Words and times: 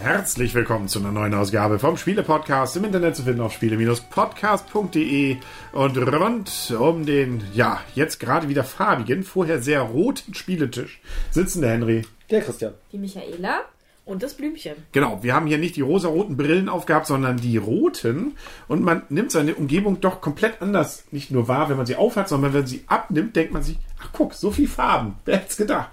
Herzlich 0.00 0.54
willkommen 0.54 0.88
zu 0.88 0.98
einer 0.98 1.12
neuen 1.12 1.34
Ausgabe 1.34 1.78
vom 1.78 1.98
Spiele-Podcast 1.98 2.78
im 2.78 2.84
Internet 2.84 3.16
zu 3.16 3.24
finden 3.24 3.42
auf 3.42 3.52
spiele-podcast.de 3.52 5.36
und 5.72 5.98
rund 5.98 6.74
um 6.76 7.04
den, 7.04 7.44
ja, 7.52 7.82
jetzt 7.94 8.18
gerade 8.18 8.48
wieder 8.48 8.64
farbigen, 8.64 9.22
vorher 9.22 9.60
sehr 9.60 9.82
roten 9.82 10.32
Spieletisch 10.32 11.02
sitzen 11.30 11.60
der 11.60 11.72
Henry. 11.72 12.06
Der 12.30 12.40
Christian. 12.40 12.72
Die 12.92 12.98
Michaela 12.98 13.66
und 14.04 14.22
das 14.22 14.34
Blümchen. 14.34 14.74
Genau, 14.92 15.22
wir 15.22 15.34
haben 15.34 15.46
hier 15.46 15.58
nicht 15.58 15.76
die 15.76 15.80
rosa-roten 15.80 16.36
Brillen 16.36 16.68
aufgehabt, 16.68 17.06
sondern 17.06 17.36
die 17.36 17.56
roten. 17.56 18.36
Und 18.68 18.82
man 18.82 19.02
nimmt 19.10 19.30
seine 19.30 19.54
Umgebung 19.54 20.00
doch 20.00 20.20
komplett 20.20 20.60
anders 20.60 21.04
nicht 21.12 21.30
nur 21.30 21.46
wahr, 21.48 21.68
wenn 21.68 21.76
man 21.76 21.86
sie 21.86 21.96
aufhat, 21.96 22.28
sondern 22.28 22.52
wenn 22.52 22.60
man 22.62 22.66
sie 22.68 22.82
abnimmt, 22.88 23.36
denkt 23.36 23.52
man 23.52 23.62
sich, 23.62 23.78
ach 24.00 24.08
guck, 24.12 24.34
so 24.34 24.50
viel 24.50 24.68
Farben. 24.68 25.16
Wer 25.24 25.36
hätte 25.36 25.48
es 25.50 25.56
gedacht? 25.56 25.90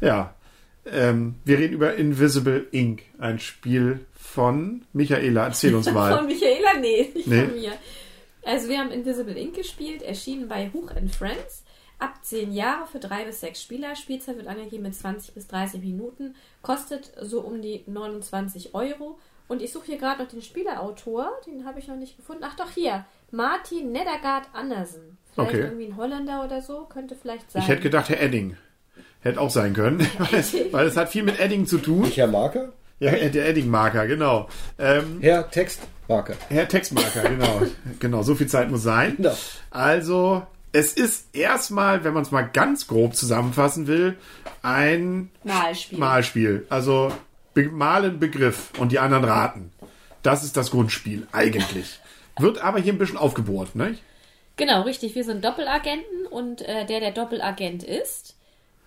Ja. 0.00 0.34
Ähm, 0.90 1.34
wir 1.44 1.58
reden 1.58 1.74
über 1.74 1.94
Invisible 1.96 2.66
Ink, 2.70 3.02
ein 3.18 3.38
Spiel 3.38 4.06
von 4.14 4.84
Michaela. 4.92 5.46
Erzähl 5.46 5.74
uns 5.74 5.90
mal. 5.92 6.16
Von 6.16 6.26
Michaela? 6.26 6.74
Nee, 6.80 7.10
nicht 7.14 7.26
Nee. 7.26 7.44
von 7.44 7.54
mir. 7.54 7.72
Also 8.44 8.68
wir 8.68 8.78
haben 8.78 8.90
Invisible 8.90 9.36
Ink 9.36 9.54
gespielt, 9.56 10.02
erschienen 10.02 10.48
bei 10.48 10.70
Huch 10.72 10.90
and 10.96 11.14
Friends. 11.14 11.64
Ab 11.98 12.14
10 12.22 12.52
Jahre 12.52 12.86
für 12.86 13.00
3 13.00 13.24
bis 13.24 13.40
6 13.40 13.60
Spieler. 13.60 13.96
Spielzeit 13.96 14.36
wird 14.36 14.46
angegeben 14.46 14.84
mit 14.84 14.94
20 14.94 15.34
bis 15.34 15.48
30 15.48 15.80
Minuten. 15.82 16.34
Kostet 16.62 17.12
so 17.20 17.40
um 17.40 17.60
die 17.60 17.82
29 17.86 18.74
Euro. 18.74 19.18
Und 19.48 19.62
ich 19.62 19.72
suche 19.72 19.86
hier 19.86 19.98
gerade 19.98 20.22
noch 20.22 20.30
den 20.30 20.42
Spielerautor. 20.42 21.30
Den 21.46 21.64
habe 21.64 21.78
ich 21.78 21.88
noch 21.88 21.96
nicht 21.96 22.16
gefunden. 22.16 22.44
Ach 22.46 22.54
doch, 22.56 22.70
hier. 22.70 23.04
Martin 23.30 23.90
Nedergaard 23.92 24.46
Andersen. 24.52 25.18
Vielleicht 25.34 25.50
Okay. 25.54 25.60
irgendwie 25.62 25.86
ein 25.86 25.96
Holländer 25.96 26.44
oder 26.44 26.60
so. 26.62 26.84
Könnte 26.84 27.16
vielleicht 27.20 27.50
sein. 27.50 27.62
Ich 27.62 27.68
hätte 27.68 27.82
gedacht, 27.82 28.08
Herr 28.10 28.20
Edding. 28.20 28.56
Hätte 29.20 29.40
auch 29.40 29.50
sein 29.50 29.72
können, 29.72 29.98
weil, 30.18 30.44
weil 30.72 30.86
es 30.86 30.96
hat 30.96 31.08
viel 31.08 31.22
mit 31.24 31.40
Edding 31.40 31.66
zu 31.66 31.78
tun. 31.78 32.04
Ich 32.04 32.16
Herr 32.18 32.28
Marker. 32.28 32.72
Ja, 33.00 33.12
der 33.12 33.48
Edding-Marker, 33.48 34.08
genau. 34.08 34.48
Ähm, 34.76 35.18
Herr 35.20 35.48
Textmarker. 35.50 36.34
Herr 36.48 36.66
Textmarker, 36.68 37.28
genau. 37.28 37.62
genau, 38.00 38.22
so 38.22 38.34
viel 38.34 38.48
Zeit 38.48 38.70
muss 38.70 38.82
sein. 38.82 39.16
Ja. 39.20 39.34
Also, 39.70 40.42
es 40.72 40.92
ist 40.92 41.34
erstmal, 41.34 42.04
wenn 42.04 42.14
man 42.14 42.22
es 42.22 42.30
mal 42.30 42.42
ganz 42.42 42.86
grob 42.86 43.14
zusammenfassen 43.14 43.86
will, 43.86 44.16
ein 44.62 45.30
Malspiel. 45.44 45.98
Malspiel. 45.98 46.66
Also, 46.68 47.12
malen 47.54 48.20
Begriff 48.20 48.70
und 48.78 48.92
die 48.92 48.98
anderen 48.98 49.24
raten. 49.24 49.72
Das 50.22 50.44
ist 50.44 50.56
das 50.56 50.70
Grundspiel, 50.70 51.26
eigentlich. 51.32 52.00
Wird 52.38 52.58
aber 52.62 52.78
hier 52.78 52.92
ein 52.92 52.98
bisschen 52.98 53.16
aufgebohrt, 53.16 53.74
ne? 53.74 53.96
Genau, 54.56 54.82
richtig. 54.82 55.14
Wir 55.14 55.24
sind 55.24 55.44
Doppelagenten 55.44 56.26
und 56.30 56.62
äh, 56.62 56.84
der, 56.86 57.00
der 57.00 57.12
Doppelagent 57.12 57.82
ist, 57.82 58.36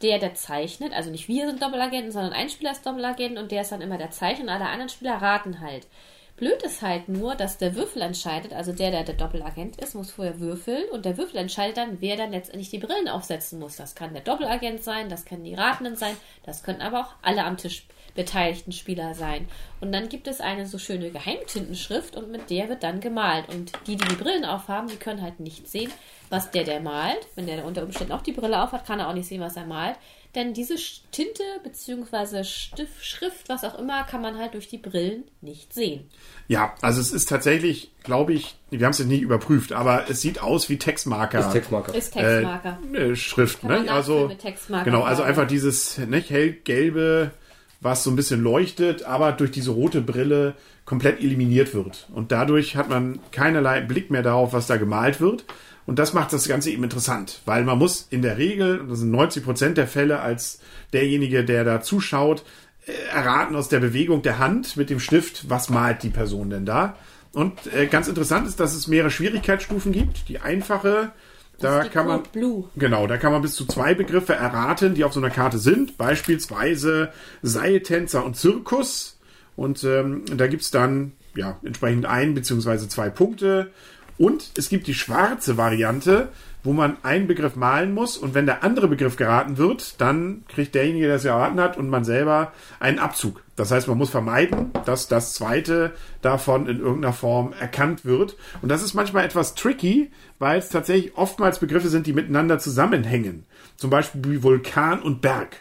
der, 0.02 0.20
der 0.20 0.34
zeichnet, 0.34 0.94
also 0.94 1.12
nicht 1.12 1.28
wir 1.28 1.48
sind 1.48 1.62
Doppelagenten, 1.62 2.12
sondern 2.12 2.34
ein 2.34 2.50
Spieler 2.50 2.72
ist 2.72 2.86
Doppelagent 2.86 3.38
und 3.38 3.52
der 3.52 3.62
ist 3.62 3.72
dann 3.72 3.82
immer 3.82 3.98
der 3.98 4.12
Zeichner 4.12 4.44
und 4.46 4.50
alle 4.50 4.68
anderen 4.68 4.90
Spieler 4.90 5.22
raten 5.22 5.62
halt. 5.62 5.88
Blöd 6.38 6.64
ist 6.64 6.82
halt 6.82 7.08
nur, 7.08 7.36
dass 7.36 7.58
der 7.58 7.76
Würfel 7.76 8.02
entscheidet, 8.02 8.54
also 8.54 8.74
der, 8.74 8.90
der 8.90 9.04
der 9.04 9.16
Doppelagent 9.16 9.80
ist, 9.80 9.94
muss 9.94 10.12
vorher 10.12 10.40
würfeln 10.40 10.86
und 10.92 11.06
der 11.06 11.18
Würfel 11.18 11.38
entscheidet 11.38 11.78
dann, 11.78 12.02
wer 12.02 12.18
dann 12.18 12.32
letztendlich 12.32 12.70
die 12.70 12.80
Brillen 12.80 13.08
aufsetzen 13.08 13.60
muss. 13.60 13.76
Das 13.76 13.94
kann 13.94 14.14
der 14.14 14.24
Doppelagent 14.24 14.84
sein, 14.84 15.10
das 15.10 15.26
können 15.26 15.44
die 15.44 15.54
Ratenden 15.54 15.96
sein, 15.96 16.18
das 16.44 16.64
können 16.64 16.82
aber 16.82 17.02
auch 17.02 17.14
alle 17.22 17.44
am 17.44 17.58
Tisch 17.58 17.86
beteiligten 18.16 18.72
Spieler 18.72 19.14
sein. 19.14 19.48
Und 19.80 19.92
dann 19.92 20.10
gibt 20.10 20.28
es 20.28 20.42
eine 20.42 20.66
so 20.66 20.78
schöne 20.78 21.12
Geheimtintenschrift 21.12 22.16
und 22.16 22.32
mit 22.32 22.50
der 22.50 22.70
wird 22.70 22.84
dann 22.84 23.00
gemalt. 23.00 23.48
Und 23.50 23.72
die, 23.88 23.96
die 23.96 24.08
die 24.08 24.16
Brillen 24.16 24.46
aufhaben, 24.46 24.90
die 24.90 24.98
können 24.98 25.22
halt 25.22 25.40
nicht 25.40 25.68
sehen, 25.68 25.92
was 26.30 26.52
der, 26.52 26.64
der 26.64 26.82
malt. 26.82 27.28
Wenn 27.36 27.46
der 27.46 27.66
unter 27.66 27.84
Umständen 27.84 28.14
auch 28.14 28.22
die 28.22 28.34
Brille 28.34 28.62
aufhat, 28.62 28.86
kann 28.86 29.00
er 29.00 29.10
auch 29.10 29.14
nicht 29.14 29.28
sehen, 29.28 29.42
was 29.42 29.56
er 29.56 29.66
malt. 29.66 29.96
Denn 30.34 30.54
diese 30.54 30.76
Tinte 31.12 31.44
bzw. 31.64 32.46
Stift, 32.46 33.06
Schrift, 33.06 33.50
was 33.50 33.66
auch 33.66 33.78
immer, 33.78 34.04
kann 34.04 34.22
man 34.22 34.38
halt 34.38 34.54
durch 34.54 34.70
die 34.70 34.78
Brillen 34.78 35.26
nicht 35.42 35.74
sehen. 35.74 36.10
Ja, 36.48 36.74
also 36.82 37.02
es 37.02 37.12
ist 37.12 37.28
tatsächlich, 37.28 37.92
glaube 38.04 38.34
ich, 38.34 38.56
wir 38.70 38.86
haben 38.86 38.92
es 38.92 39.00
jetzt 39.00 39.10
nicht 39.10 39.22
überprüft, 39.22 39.74
aber 39.74 40.10
es 40.10 40.22
sieht 40.22 40.42
aus 40.42 40.70
wie 40.70 40.78
Textmarker. 40.78 41.40
Ist 41.40 41.52
Textmarker. 41.52 41.94
Ist 41.94 42.14
Textmarker. 42.14 42.78
äh, 42.94 43.16
Schrift, 43.16 43.62
Kann 43.62 43.86
ne? 43.86 43.92
Also 43.92 44.30
mit 44.30 44.40
Textmarker 44.40 44.86
genau, 44.86 45.04
also 45.04 45.24
einfach 45.24 45.48
dieses 45.48 45.98
ne, 45.98 46.22
hellgelbe, 46.22 47.32
was 47.82 48.04
so 48.04 48.10
ein 48.10 48.16
bisschen 48.16 48.42
leuchtet, 48.42 49.04
aber 49.04 49.34
durch 49.34 49.52
diese 49.52 49.72
rote 49.72 50.00
Brille 50.00 50.56
komplett 50.86 51.20
eliminiert 51.20 51.74
wird 51.74 52.08
und 52.14 52.32
dadurch 52.32 52.78
hat 52.78 52.90
man 52.90 53.20
keinerlei 53.32 53.82
Blick 53.82 54.12
mehr 54.12 54.24
darauf, 54.24 54.54
was 54.54 54.68
da 54.68 54.78
gemalt 54.78 55.20
wird. 55.20 55.46
Und 55.86 56.00
das 56.00 56.14
macht 56.14 56.32
das 56.34 56.48
Ganze 56.48 56.70
eben 56.70 56.84
interessant, 56.84 57.42
weil 57.46 57.64
man 57.64 57.78
muss 57.78 58.08
in 58.10 58.22
der 58.22 58.38
Regel, 58.38 58.86
das 58.88 59.00
sind 59.00 59.12
90 59.12 59.44
Prozent 59.44 59.78
der 59.78 59.88
Fälle, 59.88 60.20
als 60.20 60.60
derjenige, 60.94 61.44
der 61.44 61.64
da 61.64 61.82
zuschaut, 61.82 62.44
äh, 62.86 62.92
erraten 63.14 63.56
aus 63.56 63.70
der 63.70 63.80
Bewegung 63.80 64.22
der 64.22 64.40
Hand 64.40 64.78
mit 64.78 64.90
dem 64.90 65.00
Stift, 65.00 65.50
was 65.50 65.70
malt 65.70 66.04
die 66.04 66.10
Person 66.10 66.50
denn 66.50 66.66
da. 66.66 66.96
Und 67.34 67.74
äh, 67.74 67.88
ganz 67.88 68.08
interessant 68.08 68.48
ist, 68.48 68.60
dass 68.60 68.76
es 68.76 68.88
mehrere 68.88 69.12
Schwierigkeitsstufen 69.12 69.92
gibt. 69.92 70.28
Die 70.28 70.40
einfache, 70.40 71.12
da 71.60 71.84
die 71.84 71.90
kann 71.90 72.08
man 72.08 72.24
Blue. 72.24 72.66
Genau, 72.76 73.08
da 73.08 73.18
kann 73.18 73.32
man 73.32 73.42
bis 73.42 73.56
zu 73.56 73.66
zwei 73.66 73.94
Begriffe 73.94 74.34
erraten, 74.34 74.96
die 74.96 75.04
auf 75.04 75.14
so 75.14 75.20
einer 75.20 75.30
Karte 75.30 75.60
sind. 75.60 75.98
Beispielsweise 75.98 77.14
Seiltänzer 77.42 78.26
und 78.26 78.36
Zirkus. 78.36 79.18
Und 79.56 79.84
ähm, 79.84 80.24
da 80.36 80.48
gibt's 80.48 80.72
dann 80.72 81.14
ja 81.36 81.58
entsprechend 81.64 82.06
ein 82.06 82.34
beziehungsweise 82.34 82.90
zwei 82.90 83.10
Punkte. 83.10 83.72
Und 84.22 84.52
es 84.56 84.70
gibt 84.70 84.86
die 84.86 84.94
schwarze 84.94 85.58
Variante, 85.58 86.30
wo 86.64 86.74
man 86.74 86.98
einen 87.02 87.26
Begriff 87.26 87.56
malen 87.56 87.92
muss 87.92 88.18
und 88.18 88.36
wenn 88.36 88.46
der 88.46 88.64
andere 88.64 88.88
Begriff 88.88 89.16
geraten 89.16 89.58
wird, 89.58 90.00
dann 90.00 90.44
kriegt 90.48 90.76
derjenige, 90.76 91.08
der 91.08 91.16
es 91.16 91.26
erraten 91.26 91.60
hat 91.60 91.76
und 91.76 91.90
man 91.90 92.04
selber 92.04 92.52
einen 92.80 93.00
Abzug. 93.00 93.42
Das 93.56 93.72
heißt, 93.72 93.88
man 93.88 93.98
muss 93.98 94.12
vermeiden, 94.12 94.74
dass 94.86 95.08
das 95.08 95.34
zweite 95.34 95.94
davon 96.22 96.68
in 96.68 96.80
irgendeiner 96.80 97.14
Form 97.14 97.52
erkannt 97.60 98.06
wird. 98.06 98.38
Und 98.62 98.70
das 98.70 98.84
ist 98.84 98.94
manchmal 98.94 99.26
etwas 99.26 99.56
tricky, 99.56 100.12
weil 100.38 100.60
es 100.60 100.70
tatsächlich 100.70 101.18
oftmals 101.18 101.58
Begriffe 101.58 101.90
sind, 101.90 102.06
die 102.06 102.14
miteinander 102.14 102.60
zusammenhängen. 102.60 103.48
Zum 103.76 103.90
Beispiel 103.90 104.22
wie 104.26 104.44
Vulkan 104.44 105.02
und 105.02 105.22
Berg. 105.22 105.58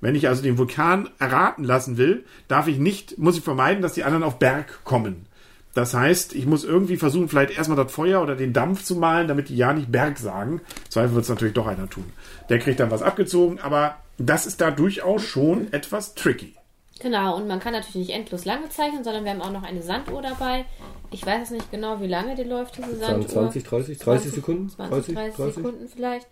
Wenn 0.00 0.14
ich 0.14 0.28
also 0.28 0.40
den 0.40 0.56
Vulkan 0.56 1.10
erraten 1.18 1.64
lassen 1.64 1.96
will, 1.96 2.24
darf 2.46 2.68
ich 2.68 2.78
nicht, 2.78 3.18
muss 3.18 3.36
ich 3.36 3.42
vermeiden, 3.42 3.82
dass 3.82 3.94
die 3.94 4.04
anderen 4.04 4.22
auf 4.22 4.38
Berg 4.38 4.84
kommen. 4.84 5.26
Das 5.74 5.92
heißt, 5.92 6.34
ich 6.34 6.46
muss 6.46 6.64
irgendwie 6.64 6.96
versuchen, 6.96 7.28
vielleicht 7.28 7.56
erstmal 7.56 7.82
das 7.82 7.92
Feuer 7.92 8.22
oder 8.22 8.36
den 8.36 8.52
Dampf 8.52 8.84
zu 8.84 8.94
malen, 8.94 9.28
damit 9.28 9.48
die 9.48 9.56
ja 9.56 9.72
nicht 9.72 9.90
Berg 9.90 10.18
sagen. 10.18 10.60
Zweifel 10.88 11.14
wird 11.14 11.24
es 11.24 11.28
natürlich 11.28 11.54
doch 11.54 11.66
einer 11.66 11.90
tun. 11.90 12.12
Der 12.48 12.60
kriegt 12.60 12.78
dann 12.78 12.92
was 12.92 13.02
abgezogen, 13.02 13.58
aber 13.60 13.96
das 14.16 14.46
ist 14.46 14.60
da 14.60 14.70
durchaus 14.70 15.22
schon 15.22 15.72
etwas 15.72 16.14
tricky. 16.14 16.54
Genau, 17.00 17.36
und 17.36 17.48
man 17.48 17.58
kann 17.58 17.72
natürlich 17.72 18.08
nicht 18.08 18.10
endlos 18.10 18.44
lange 18.44 18.68
zeichnen, 18.68 19.02
sondern 19.02 19.24
wir 19.24 19.32
haben 19.32 19.42
auch 19.42 19.50
noch 19.50 19.64
eine 19.64 19.82
Sanduhr 19.82 20.22
dabei. 20.22 20.64
Ich 21.10 21.26
weiß 21.26 21.40
jetzt 21.40 21.50
nicht 21.50 21.70
genau, 21.70 22.00
wie 22.00 22.06
lange 22.06 22.36
die 22.36 22.44
läuft, 22.44 22.78
diese 22.78 22.96
Sanduhr. 22.96 23.28
20, 23.28 23.64
30, 23.64 23.98
30 23.98 24.32
Sekunden? 24.32 24.68
20, 24.68 25.14
30, 25.14 25.54
Sekunden 25.54 25.88
vielleicht. 25.88 26.28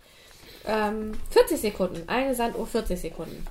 Ähm, 0.65 1.11
40 1.31 1.59
Sekunden. 1.59 2.07
Eine 2.07 2.33
Sanduhr 2.35 2.65
40 2.65 2.99
Sekunden. 2.99 3.45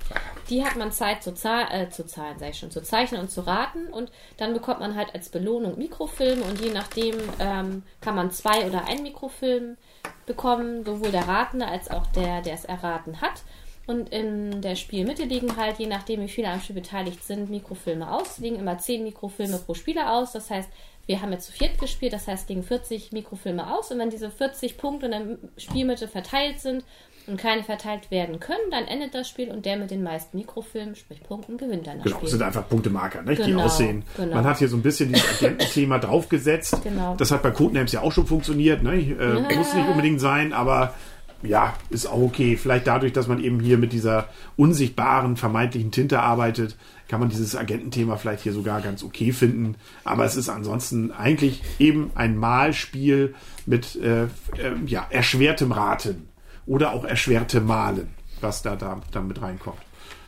Die 0.49 0.65
hat 0.65 0.75
man 0.75 0.91
Zeit 0.91 1.23
zu, 1.23 1.33
zahl 1.33 1.67
äh, 1.71 1.89
zu 1.89 2.05
zahlen, 2.05 2.37
sag 2.39 2.49
ich 2.49 2.59
schon, 2.59 2.71
zu 2.71 2.81
zeichnen 2.81 3.21
und 3.21 3.29
zu 3.29 3.41
raten. 3.41 3.87
Und 3.87 4.11
dann 4.37 4.53
bekommt 4.53 4.79
man 4.79 4.95
halt 4.95 5.13
als 5.13 5.29
Belohnung 5.29 5.77
Mikrofilme 5.77 6.43
und 6.43 6.59
je 6.59 6.71
nachdem 6.71 7.15
ähm, 7.39 7.83
kann 8.01 8.15
man 8.15 8.31
zwei 8.31 8.65
oder 8.65 8.85
ein 8.85 9.03
Mikrofilm 9.03 9.77
bekommen, 10.25 10.83
sowohl 10.85 11.11
der 11.11 11.27
Ratende 11.27 11.67
als 11.67 11.91
auch 11.91 12.07
der, 12.07 12.41
der 12.41 12.53
es 12.53 12.65
erraten 12.65 13.21
hat. 13.21 13.43
Und 13.85 14.09
in 14.09 14.61
der 14.61 14.75
Spielmitte 14.75 15.25
liegen 15.25 15.57
halt, 15.57 15.77
je 15.77 15.87
nachdem 15.87 16.21
wie 16.21 16.29
viele 16.29 16.49
am 16.49 16.61
Spiel 16.61 16.75
beteiligt 16.75 17.21
sind, 17.23 17.49
Mikrofilme 17.49 18.09
aus. 18.09 18.37
Liegen 18.37 18.55
immer 18.55 18.77
10 18.77 19.03
Mikrofilme 19.03 19.57
pro 19.57 19.73
Spieler 19.73 20.13
aus. 20.13 20.31
Das 20.31 20.49
heißt, 20.49 20.69
wir 21.05 21.21
haben 21.21 21.31
jetzt 21.33 21.47
zu 21.47 21.51
viert 21.51 21.77
gespielt, 21.79 22.13
das 22.13 22.27
heißt, 22.27 22.47
liegen 22.49 22.63
40 22.63 23.11
Mikrofilme 23.11 23.73
aus. 23.75 23.91
Und 23.91 23.99
wenn 23.99 24.09
diese 24.09 24.31
40 24.31 24.77
Punkte 24.77 25.07
in 25.07 25.11
der 25.11 25.21
Spielmitte 25.57 26.07
verteilt 26.07 26.59
sind 26.61 26.85
und 27.27 27.37
keine 27.37 27.63
verteilt 27.63 28.09
werden 28.11 28.39
können, 28.39 28.69
dann 28.71 28.85
endet 28.85 29.13
das 29.13 29.27
Spiel 29.27 29.49
und 29.51 29.65
der 29.65 29.75
mit 29.77 29.91
den 29.91 30.01
meisten 30.03 30.37
Mikrofilmen, 30.37 30.95
sprich 30.95 31.21
Punkten, 31.23 31.57
gewinnt 31.57 31.87
dann 31.87 31.97
das 31.97 32.03
Genau, 32.05 32.15
Spiel. 32.17 32.25
es 32.27 32.31
sind 32.31 32.41
einfach 32.41 32.67
Punktemarker, 32.69 33.23
die 33.23 33.35
Genau, 33.35 33.63
aussehen. 33.63 34.03
genau. 34.15 34.35
Man 34.35 34.45
hat 34.45 34.59
hier 34.59 34.67
so 34.69 34.77
ein 34.77 34.81
bisschen 34.81 35.11
dieses 35.11 35.41
Agententhema 35.43 35.99
draufgesetzt. 35.99 36.77
Genau. 36.83 37.15
Das 37.17 37.31
hat 37.31 37.43
bei 37.43 37.51
Codenames 37.51 37.91
ja 37.91 38.01
auch 38.01 38.11
schon 38.11 38.25
funktioniert. 38.27 38.81
Ne? 38.83 38.95
Äh, 38.95 39.13
Ja. 39.51 39.57
Muss 39.57 39.73
nicht 39.73 39.87
unbedingt 39.89 40.21
sein, 40.21 40.53
aber 40.53 40.93
ja, 41.43 41.75
ist 41.89 42.05
auch 42.05 42.21
okay. 42.21 42.57
Vielleicht 42.57 42.87
dadurch, 42.87 43.13
dass 43.13 43.27
man 43.27 43.43
eben 43.43 43.59
hier 43.59 43.77
mit 43.77 43.93
dieser 43.93 44.29
unsichtbaren, 44.55 45.35
vermeintlichen 45.35 45.91
Tinte 45.91 46.21
arbeitet, 46.21 46.77
kann 47.07 47.19
man 47.19 47.29
dieses 47.29 47.55
Agententhema 47.55 48.15
vielleicht 48.15 48.43
hier 48.43 48.53
sogar 48.53 48.81
ganz 48.81 49.03
okay 49.03 49.33
finden. 49.33 49.75
Aber 50.03 50.25
es 50.25 50.35
ist 50.35 50.49
ansonsten 50.49 51.11
eigentlich 51.11 51.61
eben 51.79 52.11
ein 52.15 52.37
Malspiel 52.37 53.35
mit 53.65 53.95
äh, 53.97 54.23
äh, 54.23 54.27
ja, 54.85 55.05
erschwertem 55.09 55.71
Raten 55.71 56.29
oder 56.65 56.93
auch 56.93 57.03
erschwertem 57.03 57.65
Malen, 57.65 58.07
was 58.41 58.61
da, 58.61 58.75
da, 58.75 59.01
da 59.11 59.21
mit 59.21 59.41
reinkommt. 59.41 59.77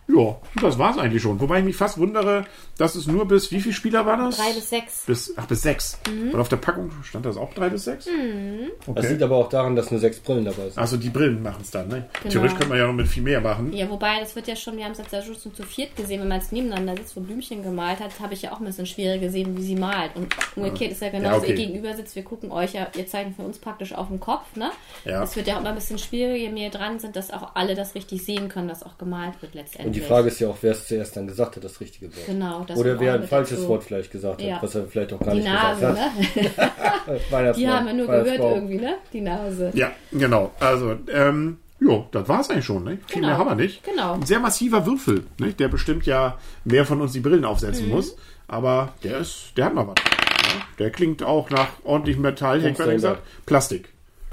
Ja, 0.08 0.36
das 0.62 0.78
war's 0.78 0.98
eigentlich 1.00 1.24
schon. 1.24 1.40
Wobei 1.42 1.60
ich 1.60 1.66
mich 1.66 1.76
fast 1.76 1.98
wundere, 1.98 2.46
dass 2.78 2.94
es 2.94 3.08
nur 3.08 3.28
bis, 3.28 3.52
wie 3.52 3.60
viele 3.60 3.74
Spieler 3.74 4.06
war 4.06 4.18
das? 4.18 4.38
Drei 4.38 4.54
bis 4.54 4.70
sechs. 4.70 5.04
Bis, 5.08 5.34
ach, 5.36 5.48
bis 5.48 5.62
sechs. 5.64 6.00
Und 6.08 6.40
auf 6.40 6.48
der 6.48 6.58
Packung 6.58 6.92
stand 7.04 7.26
das 7.26 7.38
auch 7.38 7.52
drei 7.56 7.70
bis 7.70 7.86
sechs? 7.86 8.06
Das 8.06 8.88
Okay. 8.88 9.08
liegt 9.10 9.24
aber 9.24 9.36
auch 9.38 9.50
daran, 9.50 9.76
dass 9.76 9.90
nur 9.90 10.00
sechs 10.00 10.20
Brillen 10.20 10.46
dabei 10.46 10.70
sind. 10.70 10.78
Also 10.78 10.98
die 10.98 11.10
Brillen 11.10 11.42
machen 11.42 11.62
es 11.62 11.72
dann, 11.72 11.88
ne? 11.88 12.08
Genau. 12.22 12.32
Theoretisch 12.34 12.56
könnte 12.58 12.70
man 12.70 12.78
ja 12.78 12.88
noch 12.88 12.94
mit 12.94 13.08
viel 13.08 13.24
mehr 13.24 13.42
machen. 13.42 13.74
Ja, 13.74 13.90
wobei, 13.90 14.20
das 14.20 14.36
wird 14.36 14.48
ja 14.48 14.56
schon, 14.56 14.78
wir 14.78 14.86
haben 14.86 14.92
es 14.92 15.00
jetzt 15.00 15.12
ja 15.12 15.22
schon 15.24 15.36
zu 15.38 15.64
viert 15.64 15.96
gesehen, 15.96 16.22
wenn 16.22 16.28
man 16.28 16.40
es 16.40 16.52
nebeneinander 16.52 16.96
sitzt, 16.98 17.16
wo 17.16 17.22
Blümchen 17.22 17.64
gemalt 17.64 18.00
hat, 18.00 18.12
habe 18.20 18.34
ich 18.36 18.44
ja 18.44 18.52
auch 18.54 18.60
ein 18.60 18.66
bisschen 18.66 18.86
schwieriger 18.86 19.26
gesehen, 19.26 19.58
wie 19.58 19.64
sie 19.64 19.76
malt. 19.76 20.12
Und 20.16 20.36
umgekehrt 20.56 20.92
ist 20.92 21.02
ja 21.02 21.10
genauso, 21.10 21.36
Ja, 21.38 21.42
okay. 21.42 21.50
ihr 21.52 21.56
gegenüber 21.68 21.96
sitzt, 21.96 22.16
wir 22.16 22.24
gucken 22.24 22.52
euch 22.52 22.74
ja, 22.74 22.88
ihr 22.96 23.08
zeichnet 23.08 23.36
für 23.38 23.42
uns 23.42 23.58
praktisch 23.58 23.94
auf 23.94 24.08
dem 24.10 24.20
Kopf, 24.20 24.56
ne? 24.56 24.70
Ja. 25.04 25.24
Es 25.24 25.36
wird 25.36 25.48
ja 25.48 25.56
auch 25.56 25.62
immer 25.62 25.70
ein 25.70 25.76
bisschen 25.76 25.98
schwieriger, 25.98 26.36
je 26.36 26.50
mehr 26.50 26.70
dran 26.70 27.00
sind, 27.00 27.16
dass 27.16 27.32
auch 27.32 27.56
alle 27.56 27.74
das 27.74 27.96
richtig 27.96 28.24
sehen 28.24 28.50
können, 28.50 28.68
dass 28.68 28.84
auch 28.84 28.98
gemalt 29.00 29.42
wird 29.42 29.56
letztendlich. 29.56 29.95
Und 29.95 29.95
die 29.96 30.02
Frage 30.02 30.28
ist 30.28 30.40
ja 30.40 30.48
auch, 30.50 30.58
wer 30.62 30.72
es 30.74 30.88
zuerst 30.88 31.16
dann 31.18 31.26
gesagt 31.28 31.56
hat, 31.56 31.64
das 31.64 31.80
richtige 31.82 32.08
Wort. 32.08 32.26
Genau, 32.28 32.64
das 32.68 32.78
Oder 32.78 33.00
wer 33.00 33.14
ein 33.16 33.24
falsches 33.28 33.58
dazu. 33.60 33.70
Wort 33.70 33.84
vielleicht 33.84 34.12
gesagt 34.12 34.42
hat, 34.42 34.48
Ja. 34.48 34.60
was 34.62 34.76
er 34.76 34.86
vielleicht 34.86 35.12
auch 35.14 35.20
gar 35.20 35.34
Die 35.34 35.42
nicht 35.42 35.52
Nase, 35.52 35.80
gesagt 35.80 36.36
ne? 36.36 36.52
hat. 36.58 37.32
Weihnachtsmann, 37.32 37.54
Die 37.56 37.68
haben 37.70 37.86
wir 37.88 37.94
nur 37.94 38.08
gehört 38.08 38.40
irgendwie, 38.40 38.76
ne? 38.78 38.96
Die 39.14 39.22
Nase. 39.22 39.72
Ja, 39.74 39.92
genau. 40.12 40.52
Also, 40.60 40.96
ähm, 41.12 41.58
jo, 41.80 42.08
das 42.12 42.28
war's 42.30 42.50
eigentlich 42.50 42.66
schon, 42.66 42.84
ne? 42.84 42.98
Viel 43.08 43.16
Genau. 43.22 43.28
mehr 43.28 43.38
haben 43.38 43.50
wir 43.50 43.56
nicht. 43.56 43.84
Genau. 43.84 44.14
Ein 44.14 44.26
sehr 44.26 44.40
massiver 44.40 44.86
Würfel, 44.86 45.24
ne? 45.40 45.54
Der 45.54 45.68
bestimmt 45.68 46.06
ja, 46.06 46.38
wer 46.64 46.86
von 46.86 47.02
uns 47.02 47.14
die 47.14 47.20
Brillen 47.22 47.46
aufsetzen 47.46 47.86
Mhm. 47.88 47.92
muss. 47.94 48.16
Aber 48.48 48.94
der 49.04 49.18
ist, 49.20 49.54
der 49.58 49.66
hat 49.66 49.74
mal 49.74 49.88
was. 49.88 49.96
Ne? 49.96 50.62
Der 50.80 50.90
klingt 50.92 51.24
auch 51.24 51.50
nach 51.50 51.68
ordentlichem 51.84 52.22
Metall, 52.22 52.62
hätte 52.62 52.84
ich 52.84 52.90
gesagt. 52.90 53.22
Plastik. 53.46 53.90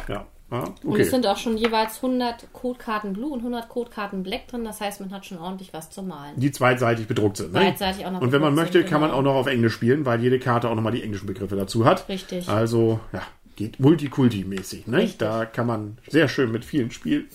Ja. 0.09 0.27
Und 0.61 0.93
okay. 0.93 1.03
es 1.03 1.11
sind 1.11 1.27
auch 1.27 1.37
schon 1.37 1.57
jeweils 1.57 1.97
100 1.97 2.53
Codekarten 2.53 3.13
Blue 3.15 3.33
und 3.33 3.39
100 3.39 3.69
Codekarten 3.69 4.23
Black 4.23 4.49
drin. 4.49 4.65
Das 4.65 4.81
heißt, 4.81 5.01
man 5.01 5.11
hat 5.11 5.25
schon 5.27 5.39
ordentlich 5.39 5.73
was 5.73 5.91
zu 5.91 6.03
malen. 6.03 6.35
die 6.37 6.53
zweitseitig 6.53 7.07
bedruckt 7.07 7.39
sind. 7.39 7.53
Ne? 7.53 7.61
Beidseitig 7.61 8.05
auch 8.07 8.13
noch 8.13 8.21
Und 8.21 8.33
wenn 8.33 8.43
man 8.43 8.55
möchte, 8.55 8.79
sind, 8.79 8.89
kann 8.89 9.01
man 9.01 9.11
genau. 9.11 9.21
auch 9.21 9.25
noch 9.25 9.35
auf 9.35 9.47
Englisch 9.47 9.75
spielen, 9.75 10.05
weil 10.05 10.21
jede 10.21 10.39
Karte 10.39 10.69
auch 10.69 10.75
nochmal 10.75 10.93
die 10.93 11.03
englischen 11.03 11.27
Begriffe 11.27 11.57
dazu 11.57 11.85
hat. 11.85 12.09
Richtig. 12.09 12.49
Also, 12.49 13.01
ja, 13.13 13.23
geht 13.57 13.81
Multikulti-mäßig. 13.81 14.87
Ne? 14.87 14.99
Richtig. 14.99 15.19
Da 15.19 15.45
kann 15.47 15.67
man 15.67 15.99
sehr 16.09 16.29
schön 16.29 16.53
mit 16.53 16.65
vielen 16.65 16.91
spielen. 16.91 17.27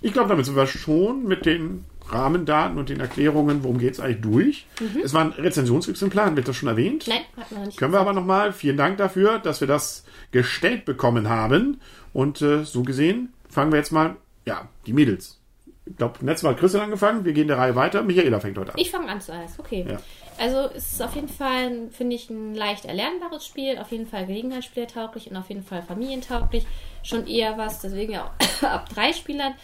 Ich 0.00 0.12
glaube, 0.12 0.28
damit 0.28 0.46
sind 0.46 0.56
wir 0.56 0.66
schon 0.66 1.24
mit 1.26 1.46
den 1.46 1.84
Rahmendaten 2.12 2.78
und 2.78 2.88
den 2.88 3.00
Erklärungen, 3.00 3.62
worum 3.62 3.78
geht 3.78 3.94
es 3.94 4.00
eigentlich 4.00 4.20
durch. 4.20 4.66
Es 5.02 5.14
war 5.14 5.22
ein 5.22 5.32
Rezensionsexemplar, 5.32 6.26
haben 6.26 6.36
wir 6.36 6.44
das 6.44 6.56
schon 6.56 6.68
erwähnt? 6.68 7.06
Mhm. 7.06 7.12
Nein, 7.12 7.22
hat 7.36 7.50
man 7.50 7.60
noch 7.60 7.66
nicht. 7.66 7.78
Können 7.78 7.92
wir 7.92 8.00
aber 8.00 8.12
nochmal, 8.12 8.52
vielen 8.52 8.76
Dank 8.76 8.98
dafür, 8.98 9.38
dass 9.38 9.60
wir 9.60 9.68
das 9.68 10.04
gestellt 10.30 10.84
bekommen 10.84 11.28
haben. 11.28 11.80
Und 12.12 12.42
äh, 12.42 12.64
so 12.64 12.82
gesehen 12.82 13.32
fangen 13.48 13.72
wir 13.72 13.78
jetzt 13.78 13.92
mal, 13.92 14.16
ja, 14.44 14.68
die 14.86 14.92
Mädels. 14.92 15.40
Ich 15.86 15.96
glaube, 15.96 16.24
letztes 16.24 16.44
Mal 16.44 16.50
hat 16.50 16.60
Christian 16.60 16.84
angefangen, 16.84 17.24
wir 17.24 17.32
gehen 17.32 17.48
der 17.48 17.58
Reihe 17.58 17.74
weiter. 17.74 18.02
Michaela 18.02 18.38
fängt 18.38 18.56
heute 18.58 18.72
an. 18.72 18.78
Ich 18.78 18.90
fange 18.90 19.08
an 19.08 19.20
zuerst, 19.20 19.58
okay. 19.58 19.84
Ja. 19.88 19.98
Also 20.38 20.70
es 20.74 20.92
ist 20.92 21.02
auf 21.02 21.14
jeden 21.14 21.28
Fall, 21.28 21.88
finde 21.90 22.16
ich, 22.16 22.30
ein 22.30 22.54
leicht 22.54 22.84
erlernbares 22.84 23.44
Spiel, 23.44 23.76
auf 23.78 23.90
jeden 23.90 24.06
Fall 24.06 24.26
gelegenheitsspielertauglich 24.26 25.30
und 25.30 25.36
auf 25.36 25.48
jeden 25.48 25.64
Fall 25.64 25.82
familientauglich. 25.82 26.64
Schon 27.02 27.26
eher 27.26 27.58
was, 27.58 27.80
deswegen 27.80 28.12
ja 28.12 28.24
auch 28.24 28.62
ab 28.66 28.88
drei 28.88 29.12
Spielern 29.12 29.54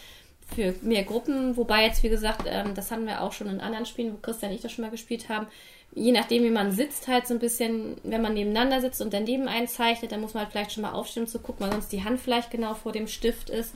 für 0.53 0.73
mehr 0.81 1.03
Gruppen, 1.03 1.57
wobei 1.57 1.83
jetzt, 1.83 2.03
wie 2.03 2.09
gesagt, 2.09 2.45
ähm, 2.47 2.73
das 2.73 2.91
haben 2.91 3.05
wir 3.05 3.21
auch 3.21 3.33
schon 3.33 3.47
in 3.47 3.59
anderen 3.59 3.85
Spielen, 3.85 4.13
wo 4.13 4.17
Christian 4.17 4.51
und 4.51 4.55
ich 4.55 4.61
das 4.61 4.71
schon 4.71 4.85
mal 4.85 4.91
gespielt 4.91 5.29
haben. 5.29 5.47
Je 5.93 6.11
nachdem, 6.11 6.43
wie 6.43 6.49
man 6.49 6.71
sitzt, 6.71 7.07
halt 7.07 7.27
so 7.27 7.33
ein 7.33 7.39
bisschen, 7.39 7.95
wenn 8.03 8.21
man 8.21 8.33
nebeneinander 8.33 8.81
sitzt 8.81 9.01
und 9.01 9.13
daneben 9.13 9.47
einzeichnet, 9.47 10.11
dann 10.11 10.21
muss 10.21 10.33
man 10.33 10.43
halt 10.43 10.51
vielleicht 10.51 10.73
schon 10.73 10.83
mal 10.83 10.93
aufstehen, 10.93 11.23
um 11.23 11.29
zu 11.29 11.39
gucken, 11.39 11.65
weil 11.65 11.71
sonst 11.71 11.91
die 11.91 12.03
Hand 12.03 12.19
vielleicht 12.19 12.51
genau 12.51 12.73
vor 12.73 12.91
dem 12.91 13.07
Stift 13.07 13.49
ist. 13.49 13.73